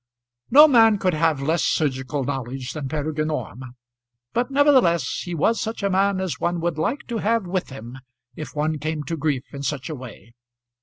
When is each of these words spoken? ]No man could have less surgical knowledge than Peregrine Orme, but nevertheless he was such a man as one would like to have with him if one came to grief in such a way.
]No 0.49 0.67
man 0.67 0.97
could 0.97 1.13
have 1.13 1.43
less 1.43 1.63
surgical 1.63 2.23
knowledge 2.23 2.73
than 2.73 2.87
Peregrine 2.89 3.29
Orme, 3.29 3.75
but 4.33 4.49
nevertheless 4.49 5.07
he 5.25 5.35
was 5.35 5.61
such 5.61 5.83
a 5.83 5.91
man 5.91 6.19
as 6.19 6.39
one 6.39 6.59
would 6.59 6.79
like 6.79 7.05
to 7.05 7.19
have 7.19 7.45
with 7.45 7.69
him 7.69 7.99
if 8.35 8.55
one 8.55 8.79
came 8.79 9.03
to 9.03 9.15
grief 9.15 9.53
in 9.53 9.61
such 9.61 9.91
a 9.91 9.95
way. 9.95 10.33